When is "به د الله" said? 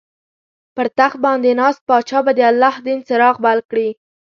2.25-2.75